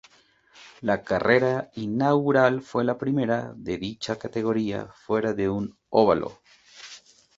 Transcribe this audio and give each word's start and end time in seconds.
La 0.81 1.03
carrera 1.03 1.69
inaugural 1.75 2.63
fue 2.63 2.83
la 2.83 2.97
primera 2.97 3.53
de 3.55 3.77
dicha 3.77 4.15
categoría 4.15 4.87
fuera 4.87 5.33
de 5.33 5.47
un 5.47 5.77
óvalo. 5.89 6.41